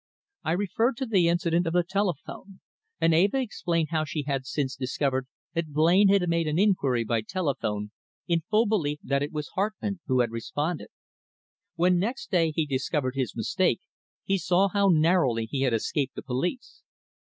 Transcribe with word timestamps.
I 0.43 0.53
referred 0.53 0.97
to 0.97 1.05
the 1.05 1.27
incident 1.27 1.67
of 1.67 1.73
the 1.73 1.83
telephone, 1.83 2.59
and 2.99 3.13
Eva 3.13 3.39
explained 3.39 3.89
how 3.91 4.03
she 4.03 4.23
had 4.23 4.47
since 4.47 4.75
discovered 4.75 5.27
that 5.53 5.73
Blain 5.73 6.07
had 6.07 6.27
made 6.27 6.47
an 6.47 6.57
inquiry 6.57 7.03
by 7.03 7.21
telephone, 7.21 7.91
in 8.27 8.41
full 8.49 8.65
belief 8.65 8.99
that 9.03 9.21
it 9.21 9.31
was 9.31 9.49
Hartmann 9.49 9.99
who 10.07 10.21
had 10.21 10.31
responded. 10.31 10.87
When 11.75 11.99
next 11.99 12.31
day 12.31 12.49
he 12.49 12.65
discovered 12.65 13.13
his 13.13 13.35
mistake 13.35 13.81
he 14.23 14.39
saw 14.39 14.69
how 14.69 14.89
narrowly 14.89 15.45
he 15.45 15.61
had 15.61 15.73
escaped 15.75 16.15
the 16.15 16.23
police. 16.23 16.81